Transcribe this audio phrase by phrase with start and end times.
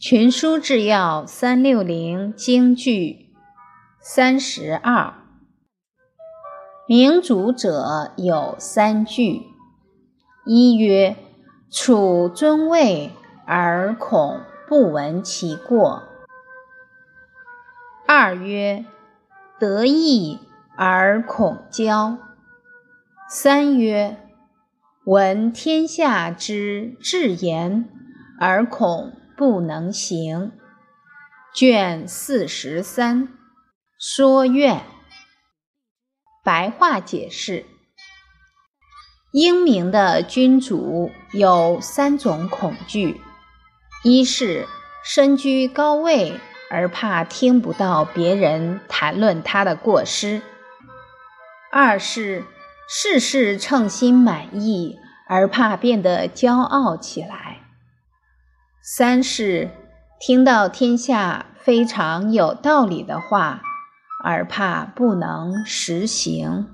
[0.00, 3.34] 群书治要三六零京剧
[4.00, 5.12] 三十二，
[6.88, 9.42] 明主者有三句：
[10.46, 11.14] 一曰
[11.70, 13.10] 处尊位
[13.44, 16.04] 而恐不闻其过；
[18.06, 18.86] 二曰
[19.58, 20.38] 得意
[20.76, 22.16] 而恐骄；
[23.28, 24.16] 三曰
[25.04, 27.86] 闻天下之至言
[28.40, 29.12] 而恐。
[29.40, 30.52] 不能行。
[31.54, 33.38] 卷四十三
[33.98, 34.82] 说愿。
[36.44, 37.64] 白话解释：
[39.32, 43.18] 英明的君主有三种恐惧：
[44.04, 44.68] 一是
[45.02, 46.38] 身居高位
[46.70, 50.42] 而怕听不到别人谈论他的过失；
[51.72, 52.44] 二是
[52.86, 57.49] 事事称心满意而怕变得骄傲起来。
[58.82, 59.70] 三是
[60.18, 63.60] 听到天下非常有道理的话，
[64.24, 66.66] 而怕不能实行。